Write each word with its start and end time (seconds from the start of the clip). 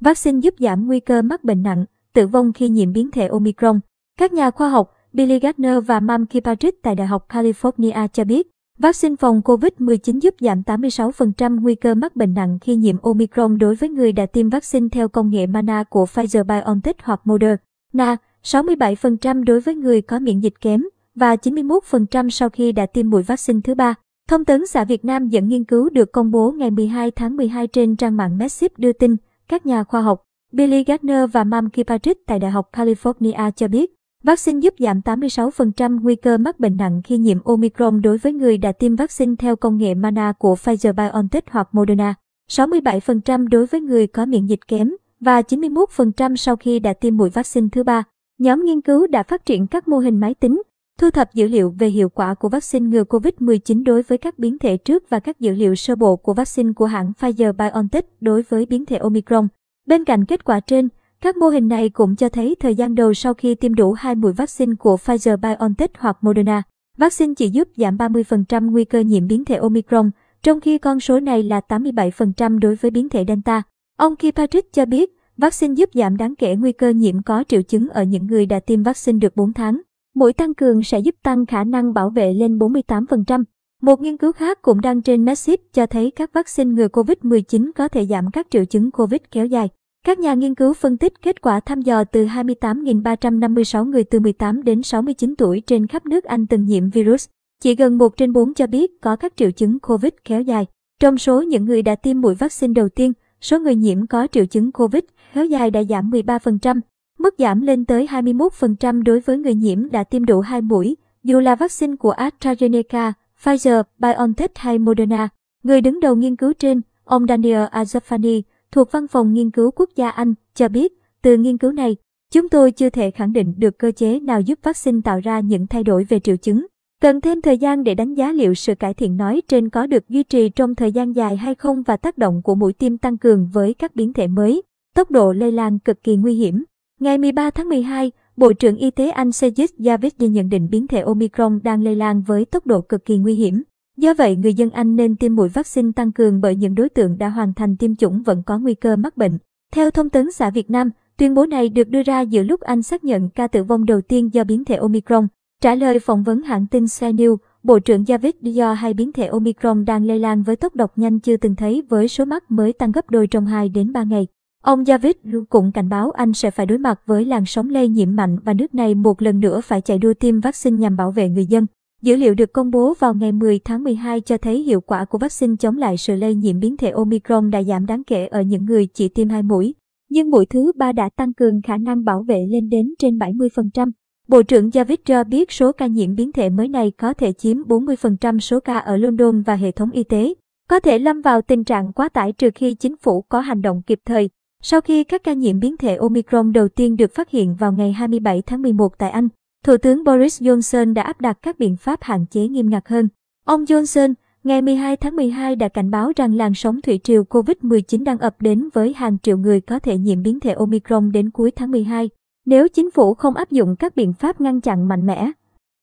Vaccine 0.00 0.40
giúp 0.40 0.54
giảm 0.58 0.86
nguy 0.86 1.00
cơ 1.00 1.22
mắc 1.22 1.44
bệnh 1.44 1.62
nặng, 1.62 1.84
tử 2.12 2.26
vong 2.26 2.52
khi 2.52 2.68
nhiễm 2.68 2.92
biến 2.92 3.10
thể 3.10 3.26
Omicron. 3.26 3.80
Các 4.18 4.32
nhà 4.32 4.50
khoa 4.50 4.68
học 4.68 4.94
Billy 5.12 5.38
Gardner 5.38 5.86
và 5.86 6.00
Mam 6.00 6.26
Kipatrick 6.26 6.82
tại 6.82 6.94
Đại 6.94 7.06
học 7.06 7.26
California 7.28 8.08
cho 8.08 8.24
biết, 8.24 8.50
vaccine 8.78 9.16
phòng 9.16 9.40
COVID-19 9.44 10.18
giúp 10.20 10.34
giảm 10.40 10.62
86% 10.66 11.60
nguy 11.60 11.74
cơ 11.74 11.94
mắc 11.94 12.16
bệnh 12.16 12.34
nặng 12.34 12.58
khi 12.60 12.76
nhiễm 12.76 12.96
Omicron 13.02 13.58
đối 13.58 13.74
với 13.74 13.88
người 13.88 14.12
đã 14.12 14.26
tiêm 14.26 14.48
vaccine 14.48 14.88
theo 14.92 15.08
công 15.08 15.30
nghệ 15.30 15.46
MANA 15.46 15.84
của 15.84 16.04
Pfizer-BioNTech 16.04 16.94
hoặc 17.02 17.20
Moderna, 17.24 18.16
67% 18.42 19.44
đối 19.44 19.60
với 19.60 19.74
người 19.74 20.02
có 20.02 20.18
miễn 20.18 20.40
dịch 20.40 20.60
kém 20.60 20.84
và 21.14 21.34
91% 21.34 22.28
sau 22.30 22.50
khi 22.50 22.72
đã 22.72 22.86
tiêm 22.86 23.10
mũi 23.10 23.22
vaccine 23.22 23.60
thứ 23.64 23.74
ba. 23.74 23.94
Thông 24.28 24.44
tấn 24.44 24.66
xã 24.66 24.84
Việt 24.84 25.04
Nam 25.04 25.28
dẫn 25.28 25.48
nghiên 25.48 25.64
cứu 25.64 25.90
được 25.90 26.12
công 26.12 26.30
bố 26.30 26.50
ngày 26.50 26.70
12 26.70 27.10
tháng 27.10 27.36
12 27.36 27.66
trên 27.66 27.96
trang 27.96 28.16
mạng 28.16 28.38
Messip 28.38 28.78
đưa 28.78 28.92
tin, 28.92 29.16
các 29.50 29.66
nhà 29.66 29.84
khoa 29.84 30.00
học 30.00 30.22
Billy 30.52 30.84
Gardner 30.84 31.30
và 31.32 31.44
Mam 31.44 31.70
Kipatrick 31.70 32.26
tại 32.26 32.38
Đại 32.38 32.50
học 32.50 32.70
California 32.72 33.50
cho 33.50 33.68
biết, 33.68 33.94
vaccine 34.24 34.60
giúp 34.60 34.74
giảm 34.78 35.00
86% 35.00 36.00
nguy 36.02 36.16
cơ 36.16 36.38
mắc 36.38 36.60
bệnh 36.60 36.76
nặng 36.76 37.00
khi 37.04 37.18
nhiễm 37.18 37.42
Omicron 37.44 38.02
đối 38.02 38.18
với 38.18 38.32
người 38.32 38.58
đã 38.58 38.72
tiêm 38.72 38.96
vaccine 38.96 39.34
theo 39.38 39.56
công 39.56 39.78
nghệ 39.78 39.94
MANA 39.94 40.32
của 40.38 40.54
Pfizer-BioNTech 40.54 41.40
hoặc 41.50 41.68
Moderna, 41.72 42.14
67% 42.50 43.48
đối 43.48 43.66
với 43.66 43.80
người 43.80 44.06
có 44.06 44.26
miễn 44.26 44.46
dịch 44.46 44.68
kém 44.68 44.90
và 45.20 45.40
91% 45.40 46.36
sau 46.36 46.56
khi 46.56 46.78
đã 46.78 46.92
tiêm 46.92 47.16
mũi 47.16 47.30
vaccine 47.30 47.68
thứ 47.72 47.82
ba. 47.82 48.02
Nhóm 48.38 48.64
nghiên 48.64 48.80
cứu 48.80 49.06
đã 49.06 49.22
phát 49.22 49.46
triển 49.46 49.66
các 49.66 49.88
mô 49.88 49.98
hình 49.98 50.20
máy 50.20 50.34
tính, 50.34 50.62
thu 51.00 51.10
thập 51.10 51.34
dữ 51.34 51.48
liệu 51.48 51.74
về 51.78 51.88
hiệu 51.88 52.08
quả 52.08 52.34
của 52.34 52.48
vaccine 52.48 52.88
ngừa 52.88 53.04
COVID-19 53.04 53.84
đối 53.84 54.02
với 54.02 54.18
các 54.18 54.38
biến 54.38 54.58
thể 54.58 54.76
trước 54.76 55.10
và 55.10 55.20
các 55.20 55.40
dữ 55.40 55.52
liệu 55.54 55.74
sơ 55.74 55.96
bộ 55.96 56.16
của 56.16 56.34
vaccine 56.34 56.72
của 56.72 56.86
hãng 56.86 57.12
Pfizer-BioNTech 57.20 58.02
đối 58.20 58.42
với 58.42 58.66
biến 58.66 58.86
thể 58.86 58.96
Omicron. 58.96 59.48
Bên 59.86 60.04
cạnh 60.04 60.24
kết 60.24 60.44
quả 60.44 60.60
trên, 60.60 60.88
các 61.20 61.36
mô 61.36 61.48
hình 61.48 61.68
này 61.68 61.88
cũng 61.88 62.16
cho 62.16 62.28
thấy 62.28 62.54
thời 62.60 62.74
gian 62.74 62.94
đầu 62.94 63.14
sau 63.14 63.34
khi 63.34 63.54
tiêm 63.54 63.74
đủ 63.74 63.92
hai 63.92 64.14
mũi 64.14 64.32
vaccine 64.32 64.72
của 64.78 64.96
Pfizer-BioNTech 64.96 65.88
hoặc 65.98 66.18
Moderna, 66.20 66.62
vaccine 66.98 67.34
chỉ 67.36 67.48
giúp 67.48 67.68
giảm 67.76 67.96
30% 67.96 68.70
nguy 68.70 68.84
cơ 68.84 69.00
nhiễm 69.00 69.26
biến 69.26 69.44
thể 69.44 69.56
Omicron, 69.56 70.10
trong 70.42 70.60
khi 70.60 70.78
con 70.78 71.00
số 71.00 71.20
này 71.20 71.42
là 71.42 71.60
87% 71.68 72.58
đối 72.58 72.74
với 72.74 72.90
biến 72.90 73.08
thể 73.08 73.24
Delta. 73.28 73.62
Ông 73.96 74.16
Kirkpatrick 74.16 74.72
cho 74.72 74.86
biết, 74.86 75.10
vaccine 75.36 75.74
giúp 75.74 75.90
giảm 75.94 76.16
đáng 76.16 76.34
kể 76.36 76.56
nguy 76.56 76.72
cơ 76.72 76.88
nhiễm 76.88 77.22
có 77.22 77.44
triệu 77.48 77.62
chứng 77.62 77.88
ở 77.88 78.02
những 78.02 78.26
người 78.26 78.46
đã 78.46 78.60
tiêm 78.60 78.82
vaccine 78.82 79.18
được 79.18 79.36
4 79.36 79.52
tháng. 79.52 79.80
Mũi 80.14 80.32
tăng 80.32 80.54
cường 80.54 80.82
sẽ 80.82 80.98
giúp 80.98 81.14
tăng 81.22 81.46
khả 81.46 81.64
năng 81.64 81.94
bảo 81.94 82.10
vệ 82.10 82.32
lên 82.32 82.58
48%. 82.58 83.44
Một 83.82 84.00
nghiên 84.00 84.16
cứu 84.16 84.32
khác 84.32 84.62
cũng 84.62 84.80
đăng 84.80 85.02
trên 85.02 85.24
Massive 85.24 85.62
cho 85.72 85.86
thấy 85.86 86.10
các 86.10 86.32
vaccine 86.32 86.70
ngừa 86.70 86.88
COVID-19 86.88 87.70
có 87.76 87.88
thể 87.88 88.06
giảm 88.06 88.30
các 88.30 88.46
triệu 88.50 88.64
chứng 88.64 88.90
COVID 88.90 89.20
kéo 89.30 89.46
dài. 89.46 89.68
Các 90.06 90.18
nhà 90.18 90.34
nghiên 90.34 90.54
cứu 90.54 90.74
phân 90.74 90.96
tích 90.96 91.22
kết 91.22 91.40
quả 91.40 91.60
thăm 91.60 91.82
dò 91.82 92.04
từ 92.04 92.26
28.356 92.26 93.84
người 93.84 94.04
từ 94.04 94.20
18 94.20 94.64
đến 94.64 94.82
69 94.82 95.34
tuổi 95.36 95.60
trên 95.60 95.86
khắp 95.86 96.06
nước 96.06 96.24
Anh 96.24 96.46
từng 96.46 96.64
nhiễm 96.64 96.90
virus. 96.90 97.28
Chỉ 97.62 97.74
gần 97.74 97.98
1 97.98 98.16
trên 98.16 98.32
4 98.32 98.54
cho 98.54 98.66
biết 98.66 99.00
có 99.00 99.16
các 99.16 99.32
triệu 99.36 99.50
chứng 99.50 99.78
COVID 99.78 100.12
kéo 100.24 100.42
dài. 100.42 100.66
Trong 101.00 101.18
số 101.18 101.42
những 101.42 101.64
người 101.64 101.82
đã 101.82 101.94
tiêm 101.94 102.20
mũi 102.20 102.34
vaccine 102.34 102.74
đầu 102.74 102.88
tiên, 102.88 103.12
số 103.40 103.58
người 103.60 103.74
nhiễm 103.74 104.06
có 104.06 104.26
triệu 104.32 104.46
chứng 104.46 104.72
COVID 104.72 105.02
kéo 105.34 105.44
dài 105.44 105.70
đã 105.70 105.82
giảm 105.82 106.10
13%, 106.10 106.80
mức 107.20 107.34
giảm 107.38 107.60
lên 107.60 107.84
tới 107.84 108.06
21% 108.06 109.02
đối 109.02 109.20
với 109.20 109.38
người 109.38 109.54
nhiễm 109.54 109.90
đã 109.90 110.04
tiêm 110.04 110.24
đủ 110.24 110.40
2 110.40 110.60
mũi, 110.60 110.96
dù 111.24 111.40
là 111.40 111.54
vaccine 111.54 111.96
của 111.96 112.12
AstraZeneca, 112.12 113.12
Pfizer, 113.42 113.82
BioNTech 113.98 114.58
hay 114.58 114.78
Moderna. 114.78 115.28
Người 115.62 115.80
đứng 115.80 116.00
đầu 116.00 116.16
nghiên 116.16 116.36
cứu 116.36 116.52
trên, 116.52 116.80
ông 117.04 117.26
Daniel 117.26 117.64
Azafani, 117.64 118.42
thuộc 118.72 118.92
Văn 118.92 119.08
phòng 119.08 119.32
Nghiên 119.32 119.50
cứu 119.50 119.70
Quốc 119.70 119.90
gia 119.96 120.10
Anh, 120.10 120.34
cho 120.54 120.68
biết, 120.68 120.92
từ 121.22 121.36
nghiên 121.36 121.58
cứu 121.58 121.72
này, 121.72 121.96
chúng 122.32 122.48
tôi 122.48 122.70
chưa 122.70 122.90
thể 122.90 123.10
khẳng 123.10 123.32
định 123.32 123.54
được 123.56 123.78
cơ 123.78 123.90
chế 123.90 124.20
nào 124.20 124.40
giúp 124.40 124.58
vaccine 124.62 125.00
tạo 125.04 125.20
ra 125.20 125.40
những 125.40 125.66
thay 125.66 125.84
đổi 125.84 126.04
về 126.04 126.20
triệu 126.20 126.36
chứng. 126.36 126.66
Cần 127.02 127.20
thêm 127.20 127.42
thời 127.42 127.58
gian 127.58 127.84
để 127.84 127.94
đánh 127.94 128.14
giá 128.14 128.32
liệu 128.32 128.54
sự 128.54 128.74
cải 128.74 128.94
thiện 128.94 129.16
nói 129.16 129.42
trên 129.48 129.68
có 129.68 129.86
được 129.86 130.08
duy 130.08 130.22
trì 130.22 130.48
trong 130.48 130.74
thời 130.74 130.92
gian 130.92 131.16
dài 131.16 131.36
hay 131.36 131.54
không 131.54 131.82
và 131.82 131.96
tác 131.96 132.18
động 132.18 132.42
của 132.42 132.54
mũi 132.54 132.72
tiêm 132.72 132.98
tăng 132.98 133.18
cường 133.18 133.48
với 133.52 133.74
các 133.74 133.96
biến 133.96 134.12
thể 134.12 134.26
mới. 134.26 134.62
Tốc 134.94 135.10
độ 135.10 135.32
lây 135.32 135.52
lan 135.52 135.78
cực 135.78 136.02
kỳ 136.02 136.16
nguy 136.16 136.34
hiểm. 136.34 136.64
Ngày 137.00 137.18
13 137.18 137.50
tháng 137.50 137.68
12, 137.68 138.12
Bộ 138.36 138.52
trưởng 138.52 138.76
Y 138.76 138.90
tế 138.90 139.10
Anh 139.10 139.30
Sajid 139.30 139.66
Javid 139.78 140.30
nhận 140.30 140.48
định 140.48 140.68
biến 140.70 140.86
thể 140.86 141.00
Omicron 141.00 141.60
đang 141.62 141.82
lây 141.82 141.96
lan 141.96 142.22
với 142.22 142.44
tốc 142.44 142.66
độ 142.66 142.80
cực 142.80 143.04
kỳ 143.04 143.16
nguy 143.16 143.34
hiểm. 143.34 143.62
Do 143.96 144.14
vậy, 144.14 144.36
người 144.36 144.54
dân 144.54 144.70
Anh 144.70 144.96
nên 144.96 145.16
tiêm 145.16 145.36
mũi 145.36 145.48
vaccine 145.48 145.92
tăng 145.96 146.12
cường 146.12 146.40
bởi 146.40 146.56
những 146.56 146.74
đối 146.74 146.88
tượng 146.88 147.18
đã 147.18 147.28
hoàn 147.28 147.54
thành 147.54 147.76
tiêm 147.76 147.96
chủng 147.96 148.22
vẫn 148.22 148.42
có 148.46 148.58
nguy 148.58 148.74
cơ 148.74 148.96
mắc 148.96 149.16
bệnh. 149.16 149.38
Theo 149.72 149.90
thông 149.90 150.10
tấn 150.10 150.32
xã 150.32 150.50
Việt 150.50 150.70
Nam, 150.70 150.90
tuyên 151.16 151.34
bố 151.34 151.46
này 151.46 151.68
được 151.68 151.88
đưa 151.88 152.02
ra 152.02 152.20
giữa 152.20 152.42
lúc 152.42 152.60
Anh 152.60 152.82
xác 152.82 153.04
nhận 153.04 153.28
ca 153.30 153.46
tử 153.46 153.64
vong 153.64 153.84
đầu 153.84 154.00
tiên 154.00 154.34
do 154.34 154.44
biến 154.44 154.64
thể 154.64 154.76
Omicron. 154.76 155.26
Trả 155.62 155.74
lời 155.74 155.98
phỏng 155.98 156.22
vấn 156.22 156.42
hãng 156.42 156.66
tin 156.66 156.88
Sky 156.88 157.06
News, 157.06 157.36
Bộ 157.62 157.78
trưởng 157.78 158.02
Javid 158.02 158.32
do 158.42 158.72
hai 158.72 158.94
biến 158.94 159.12
thể 159.12 159.26
Omicron 159.26 159.84
đang 159.84 160.04
lây 160.04 160.18
lan 160.18 160.42
với 160.42 160.56
tốc 160.56 160.76
độ 160.76 160.86
nhanh 160.96 161.20
chưa 161.20 161.36
từng 161.36 161.56
thấy 161.56 161.82
với 161.88 162.08
số 162.08 162.24
mắc 162.24 162.50
mới 162.50 162.72
tăng 162.72 162.92
gấp 162.92 163.10
đôi 163.10 163.26
trong 163.26 163.46
2 163.46 163.68
đến 163.68 163.92
3 163.92 164.02
ngày. 164.02 164.26
Ông 164.64 164.84
Javid 164.84 165.44
cũng 165.48 165.72
cảnh 165.72 165.88
báo 165.88 166.10
Anh 166.10 166.32
sẽ 166.32 166.50
phải 166.50 166.66
đối 166.66 166.78
mặt 166.78 167.00
với 167.06 167.24
làn 167.24 167.46
sóng 167.46 167.70
lây 167.70 167.88
nhiễm 167.88 168.16
mạnh 168.16 168.38
và 168.44 168.54
nước 168.54 168.74
này 168.74 168.94
một 168.94 169.22
lần 169.22 169.40
nữa 169.40 169.60
phải 169.60 169.80
chạy 169.80 169.98
đua 169.98 170.14
tiêm 170.14 170.40
vaccine 170.40 170.76
nhằm 170.76 170.96
bảo 170.96 171.10
vệ 171.10 171.28
người 171.28 171.46
dân. 171.46 171.66
Dữ 172.02 172.16
liệu 172.16 172.34
được 172.34 172.52
công 172.52 172.70
bố 172.70 172.94
vào 172.98 173.14
ngày 173.14 173.32
10 173.32 173.58
tháng 173.64 173.84
12 173.84 174.20
cho 174.20 174.38
thấy 174.38 174.62
hiệu 174.62 174.80
quả 174.80 175.04
của 175.04 175.18
vaccine 175.18 175.56
chống 175.58 175.76
lại 175.76 175.96
sự 175.96 176.16
lây 176.16 176.34
nhiễm 176.34 176.60
biến 176.60 176.76
thể 176.76 176.90
Omicron 176.90 177.50
đã 177.50 177.62
giảm 177.62 177.86
đáng 177.86 178.04
kể 178.04 178.26
ở 178.26 178.40
những 178.40 178.64
người 178.64 178.86
chỉ 178.86 179.08
tiêm 179.08 179.28
hai 179.28 179.42
mũi. 179.42 179.74
Nhưng 180.10 180.30
mũi 180.30 180.46
thứ 180.46 180.72
ba 180.76 180.92
đã 180.92 181.08
tăng 181.16 181.34
cường 181.34 181.62
khả 181.62 181.76
năng 181.76 182.04
bảo 182.04 182.22
vệ 182.28 182.46
lên 182.48 182.68
đến 182.68 182.94
trên 182.98 183.18
70%. 183.18 183.90
Bộ 184.28 184.42
trưởng 184.42 184.68
Javid 184.68 184.96
cho 185.04 185.24
biết 185.24 185.52
số 185.52 185.72
ca 185.72 185.86
nhiễm 185.86 186.14
biến 186.14 186.32
thể 186.32 186.50
mới 186.50 186.68
này 186.68 186.90
có 186.90 187.14
thể 187.14 187.32
chiếm 187.32 187.56
40% 187.56 188.38
số 188.38 188.60
ca 188.60 188.78
ở 188.78 188.96
London 188.96 189.42
và 189.42 189.54
hệ 189.54 189.70
thống 189.70 189.90
y 189.90 190.04
tế. 190.04 190.34
Có 190.68 190.80
thể 190.80 190.98
lâm 190.98 191.20
vào 191.20 191.42
tình 191.42 191.64
trạng 191.64 191.92
quá 191.92 192.08
tải 192.08 192.32
trừ 192.32 192.50
khi 192.54 192.74
chính 192.74 192.96
phủ 192.96 193.22
có 193.22 193.40
hành 193.40 193.62
động 193.62 193.82
kịp 193.86 193.98
thời. 194.04 194.30
Sau 194.62 194.80
khi 194.80 195.04
các 195.04 195.24
ca 195.24 195.32
nhiễm 195.32 195.60
biến 195.60 195.76
thể 195.76 195.96
Omicron 195.96 196.52
đầu 196.52 196.68
tiên 196.68 196.96
được 196.96 197.14
phát 197.14 197.30
hiện 197.30 197.54
vào 197.54 197.72
ngày 197.72 197.92
27 197.92 198.42
tháng 198.42 198.62
11 198.62 198.98
tại 198.98 199.10
Anh, 199.10 199.28
Thủ 199.64 199.76
tướng 199.76 200.04
Boris 200.04 200.42
Johnson 200.42 200.94
đã 200.94 201.02
áp 201.02 201.20
đặt 201.20 201.38
các 201.42 201.58
biện 201.58 201.76
pháp 201.76 202.02
hạn 202.02 202.26
chế 202.26 202.48
nghiêm 202.48 202.70
ngặt 202.70 202.88
hơn. 202.88 203.08
Ông 203.44 203.64
Johnson, 203.64 204.14
ngày 204.44 204.62
12 204.62 204.96
tháng 204.96 205.16
12 205.16 205.56
đã 205.56 205.68
cảnh 205.68 205.90
báo 205.90 206.12
rằng 206.16 206.34
làn 206.34 206.54
sóng 206.54 206.80
thủy 206.80 207.00
triều 207.04 207.24
COVID-19 207.24 208.04
đang 208.04 208.18
ập 208.18 208.36
đến 208.40 208.68
với 208.74 208.92
hàng 208.92 209.18
triệu 209.22 209.38
người 209.38 209.60
có 209.60 209.78
thể 209.78 209.98
nhiễm 209.98 210.22
biến 210.22 210.40
thể 210.40 210.52
Omicron 210.52 211.12
đến 211.12 211.30
cuối 211.30 211.50
tháng 211.50 211.70
12, 211.70 212.10
nếu 212.46 212.68
chính 212.68 212.90
phủ 212.90 213.14
không 213.14 213.34
áp 213.34 213.50
dụng 213.50 213.76
các 213.76 213.96
biện 213.96 214.12
pháp 214.12 214.40
ngăn 214.40 214.60
chặn 214.60 214.88
mạnh 214.88 215.06
mẽ. 215.06 215.30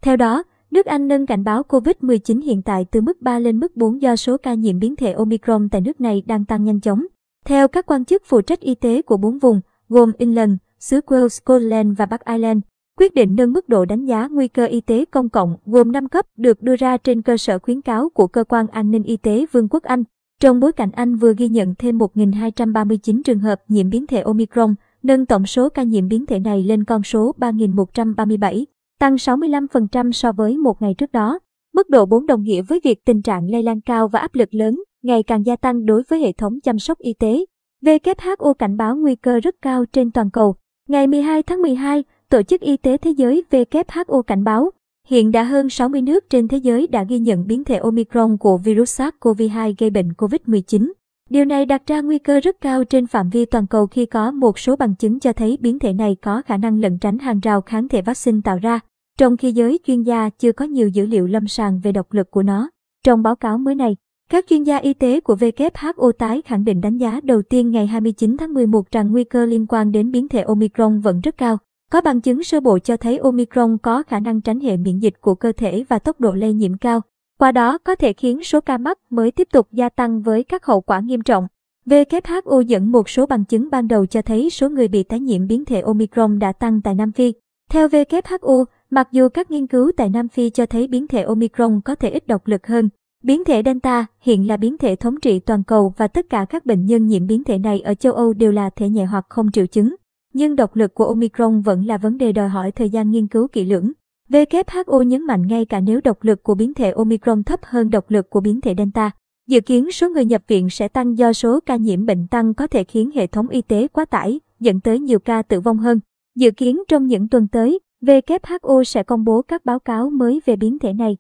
Theo 0.02 0.16
đó, 0.16 0.44
nước 0.72 0.86
Anh 0.86 1.08
nâng 1.08 1.26
cảnh 1.26 1.44
báo 1.44 1.64
COVID-19 1.64 2.42
hiện 2.42 2.62
tại 2.62 2.86
từ 2.92 3.02
mức 3.02 3.22
3 3.22 3.40
lên 3.40 3.60
mức 3.60 3.78
4 3.78 4.02
do 4.02 4.16
số 4.16 4.38
ca 4.38 4.54
nhiễm 4.54 4.80
biến 4.80 4.96
thể 4.96 5.12
Omicron 5.12 5.70
tại 5.70 5.82
nước 5.82 6.02
này 6.02 6.24
đang 6.26 6.46
tăng 6.46 6.64
nhanh 6.64 6.80
chóng. 6.80 7.06
Theo 7.48 7.68
các 7.68 7.86
quan 7.86 8.06
chức 8.06 8.24
phụ 8.26 8.42
trách 8.42 8.60
y 8.60 8.76
tế 8.76 9.02
của 9.02 9.18
bốn 9.18 9.38
vùng, 9.38 9.62
gồm 9.90 10.12
England, 10.18 10.52
xứ 10.80 11.00
Wales, 11.08 11.28
Scotland 11.28 11.98
và 11.98 12.06
Bắc 12.06 12.26
Ireland, 12.26 12.60
quyết 12.98 13.14
định 13.14 13.36
nâng 13.36 13.54
mức 13.54 13.70
độ 13.70 13.86
đánh 13.86 14.06
giá 14.06 14.28
nguy 14.32 14.48
cơ 14.48 14.66
y 14.66 14.82
tế 14.82 15.06
công 15.06 15.30
cộng 15.30 15.58
gồm 15.66 15.92
5 15.92 16.10
cấp 16.10 16.26
được 16.38 16.62
đưa 16.62 16.76
ra 16.76 16.98
trên 16.98 17.22
cơ 17.22 17.38
sở 17.38 17.60
khuyến 17.60 17.82
cáo 17.82 18.10
của 18.10 18.28
Cơ 18.28 18.44
quan 18.44 18.68
An 18.68 18.92
ninh 18.92 19.04
Y 19.04 19.18
tế 19.18 19.46
Vương 19.52 19.68
quốc 19.70 19.84
Anh. 19.84 20.04
Trong 20.40 20.60
bối 20.60 20.72
cảnh 20.72 20.92
Anh 20.92 21.16
vừa 21.16 21.34
ghi 21.38 21.48
nhận 21.48 21.76
thêm 21.76 21.98
1.239 21.98 23.22
trường 23.26 23.40
hợp 23.40 23.62
nhiễm 23.68 23.90
biến 23.90 24.08
thể 24.08 24.22
Omicron, 24.22 24.76
nâng 25.04 25.26
tổng 25.26 25.46
số 25.46 25.70
ca 25.70 25.84
nhiễm 25.84 26.08
biến 26.08 26.26
thể 26.26 26.40
này 26.40 26.64
lên 26.64 26.84
con 26.84 27.04
số 27.04 27.36
3.137, 27.40 28.66
tăng 29.00 29.16
65% 29.16 30.12
so 30.12 30.32
với 30.32 30.58
một 30.58 30.82
ngày 30.82 30.94
trước 30.94 31.12
đó. 31.12 31.40
Mức 31.74 31.90
độ 31.90 32.06
4 32.06 32.26
đồng 32.26 32.44
nghĩa 32.44 32.62
với 32.62 32.80
việc 32.84 33.06
tình 33.06 33.22
trạng 33.22 33.50
lây 33.50 33.64
lan 33.64 33.82
cao 33.82 34.08
và 34.08 34.20
áp 34.20 34.36
lực 34.36 34.54
lớn 34.54 34.84
ngày 35.04 35.24
càng 35.24 35.46
gia 35.46 35.56
tăng 35.56 35.86
đối 35.86 36.04
với 36.08 36.20
hệ 36.20 36.32
thống 36.32 36.60
chăm 36.64 36.80
sóc 36.80 37.00
y 37.00 37.14
tế. 37.14 37.46
WHO 37.86 38.54
cảnh 38.54 38.78
báo 38.78 38.96
nguy 38.96 39.16
cơ 39.16 39.40
rất 39.40 39.56
cao 39.62 39.86
trên 39.86 40.12
toàn 40.12 40.32
cầu. 40.32 40.56
Ngày 40.88 41.08
12 41.08 41.44
tháng 41.44 41.62
12, 41.62 42.04
Tổ 42.30 42.42
chức 42.44 42.62
Y 42.62 42.78
tế 42.78 42.98
Thế 42.98 43.12
giới 43.12 43.44
WHO 43.52 44.22
cảnh 44.22 44.44
báo, 44.44 44.72
hiện 45.08 45.32
đã 45.32 45.44
hơn 45.44 45.70
60 45.70 46.02
nước 46.02 46.30
trên 46.30 46.48
thế 46.48 46.58
giới 46.58 46.88
đã 46.88 47.04
ghi 47.04 47.20
nhận 47.20 47.48
biến 47.48 47.64
thể 47.64 47.78
Omicron 47.78 48.38
của 48.38 48.58
virus 48.58 49.02
SARS-CoV-2 49.02 49.74
gây 49.78 49.90
bệnh 49.90 50.10
COVID-19. 50.10 50.92
Điều 51.30 51.46
này 51.46 51.66
đặt 51.66 51.82
ra 51.88 52.02
nguy 52.02 52.20
cơ 52.20 52.40
rất 52.40 52.62
cao 52.62 52.84
trên 52.84 53.08
phạm 53.08 53.30
vi 53.30 53.46
toàn 53.46 53.68
cầu 53.68 53.88
khi 53.88 54.06
có 54.06 54.32
một 54.32 54.60
số 54.60 54.76
bằng 54.76 54.96
chứng 54.96 55.20
cho 55.20 55.34
thấy 55.34 55.58
biến 55.62 55.80
thể 55.80 55.94
này 55.94 56.16
có 56.22 56.42
khả 56.42 56.58
năng 56.58 56.80
lẩn 56.80 56.98
tránh 57.00 57.20
hàng 57.20 57.40
rào 57.40 57.62
kháng 57.62 57.88
thể 57.88 58.02
vaccine 58.02 58.40
tạo 58.44 58.58
ra, 58.62 58.80
trong 59.18 59.38
khi 59.38 59.52
giới 59.52 59.80
chuyên 59.88 60.02
gia 60.02 60.30
chưa 60.30 60.52
có 60.52 60.66
nhiều 60.66 60.88
dữ 60.88 61.06
liệu 61.06 61.28
lâm 61.28 61.48
sàng 61.48 61.80
về 61.84 61.92
độc 61.92 62.14
lực 62.14 62.32
của 62.32 62.44
nó. 62.44 62.70
Trong 63.04 63.24
báo 63.24 63.36
cáo 63.36 63.58
mới 63.58 63.76
này, 63.76 63.96
các 64.30 64.46
chuyên 64.50 64.64
gia 64.64 64.78
y 64.78 64.94
tế 64.94 65.20
của 65.20 65.36
WHO 65.36 66.12
tái 66.12 66.42
khẳng 66.42 66.64
định 66.64 66.82
đánh 66.82 66.98
giá 66.98 67.20
đầu 67.24 67.42
tiên 67.42 67.72
ngày 67.72 67.88
29 67.88 68.38
tháng 68.38 68.54
11 68.54 68.92
rằng 68.92 69.12
nguy 69.12 69.24
cơ 69.24 69.46
liên 69.46 69.66
quan 69.70 69.92
đến 69.92 70.12
biến 70.12 70.28
thể 70.28 70.42
Omicron 70.42 71.00
vẫn 71.00 71.20
rất 71.20 71.38
cao. 71.38 71.58
Có 71.92 72.02
bằng 72.02 72.22
chứng 72.22 72.44
sơ 72.44 72.60
bộ 72.60 72.80
cho 72.80 72.98
thấy 72.98 73.18
Omicron 73.18 73.78
có 73.78 74.04
khả 74.04 74.20
năng 74.20 74.42
tránh 74.42 74.60
hệ 74.60 74.78
miễn 74.78 75.00
dịch 75.00 75.14
của 75.22 75.36
cơ 75.36 75.52
thể 75.52 75.84
và 75.90 76.00
tốc 76.00 76.20
độ 76.20 76.34
lây 76.34 76.54
nhiễm 76.54 76.78
cao. 76.78 77.02
Qua 77.40 77.52
đó 77.52 77.78
có 77.78 77.96
thể 77.96 78.14
khiến 78.14 78.44
số 78.44 78.62
ca 78.62 78.78
mắc 78.78 79.00
mới 79.10 79.32
tiếp 79.32 79.48
tục 79.52 79.68
gia 79.72 79.90
tăng 79.90 80.22
với 80.22 80.44
các 80.44 80.66
hậu 80.66 80.82
quả 80.82 81.00
nghiêm 81.00 81.22
trọng. 81.22 81.48
WHO 81.86 82.62
dẫn 82.62 82.92
một 82.92 83.10
số 83.10 83.26
bằng 83.26 83.46
chứng 83.46 83.70
ban 83.70 83.88
đầu 83.88 84.06
cho 84.06 84.22
thấy 84.22 84.50
số 84.50 84.70
người 84.70 84.88
bị 84.88 85.04
tái 85.04 85.20
nhiễm 85.20 85.48
biến 85.48 85.66
thể 85.66 85.82
Omicron 85.82 86.40
đã 86.40 86.52
tăng 86.52 86.82
tại 86.82 86.96
Nam 86.96 87.12
Phi. 87.12 87.34
Theo 87.70 87.88
WHO, 87.88 88.66
mặc 88.90 89.08
dù 89.12 89.30
các 89.30 89.52
nghiên 89.52 89.68
cứu 89.68 89.92
tại 89.98 90.10
Nam 90.10 90.28
Phi 90.28 90.50
cho 90.50 90.66
thấy 90.66 90.88
biến 90.88 91.08
thể 91.08 91.22
Omicron 91.22 91.82
có 91.86 91.96
thể 91.96 92.10
ít 92.10 92.28
độc 92.28 92.48
lực 92.48 92.68
hơn, 92.68 92.90
biến 93.24 93.44
thể 93.44 93.62
Delta 93.66 94.06
hiện 94.20 94.48
là 94.48 94.58
biến 94.58 94.78
thể 94.78 94.96
thống 94.96 95.20
trị 95.20 95.40
toàn 95.40 95.64
cầu 95.64 95.94
và 95.98 96.08
tất 96.08 96.30
cả 96.30 96.46
các 96.50 96.66
bệnh 96.66 96.86
nhân 96.86 97.08
nhiễm 97.08 97.28
biến 97.28 97.44
thể 97.44 97.58
này 97.58 97.82
ở 97.82 97.94
châu 97.94 98.14
Âu 98.14 98.34
đều 98.34 98.52
là 98.52 98.70
thể 98.70 98.90
nhẹ 98.90 99.06
hoặc 99.06 99.26
không 99.30 99.52
triệu 99.52 99.66
chứng. 99.66 99.96
Nhưng 100.34 100.56
độc 100.56 100.76
lực 100.76 100.94
của 100.94 101.06
Omicron 101.06 101.62
vẫn 101.62 101.86
là 101.86 101.98
vấn 101.98 102.18
đề 102.18 102.32
đòi 102.32 102.50
hỏi 102.50 102.72
thời 102.72 102.90
gian 102.90 103.12
nghiên 103.12 103.28
cứu 103.28 103.48
kỹ 103.48 103.66
lưỡng. 103.66 103.92
WHO 104.30 105.02
nhấn 105.02 105.22
mạnh 105.22 105.48
ngay 105.48 105.66
cả 105.66 105.80
nếu 105.80 106.02
độc 106.04 106.24
lực 106.24 106.44
của 106.44 106.56
biến 106.56 106.74
thể 106.74 106.92
Omicron 106.92 107.44
thấp 107.44 107.60
hơn 107.64 107.90
độc 107.90 108.12
lực 108.12 108.30
của 108.30 108.40
biến 108.40 108.62
thể 108.62 108.76
Delta, 108.78 109.12
Dự 109.48 109.62
kiến 109.62 109.92
số 109.92 110.10
người 110.10 110.26
nhập 110.26 110.42
viện 110.48 110.70
sẽ 110.70 110.88
tăng 110.88 111.18
do 111.18 111.34
số 111.34 111.60
ca 111.66 111.76
nhiễm 111.76 112.06
bệnh 112.06 112.28
tăng 112.28 112.54
có 112.54 112.68
thể 112.68 112.84
khiến 112.84 113.12
hệ 113.16 113.28
thống 113.28 113.48
y 113.48 113.62
tế 113.62 113.88
quá 113.88 114.06
tải, 114.06 114.40
dẫn 114.60 114.80
tới 114.80 115.00
nhiều 115.00 115.20
ca 115.20 115.42
tử 115.42 115.60
vong 115.60 115.78
hơn. 115.78 116.00
Dự 116.36 116.52
kiến 116.52 116.84
trong 116.88 117.08
những 117.08 117.30
tuần 117.30 117.48
tới, 117.48 117.80
WHO 118.02 118.84
sẽ 118.84 119.04
công 119.04 119.24
bố 119.24 119.42
các 119.42 119.66
báo 119.66 119.80
cáo 119.80 120.10
mới 120.10 120.42
về 120.46 120.56
biến 120.56 120.80
thể 120.80 120.94
này. 120.94 121.18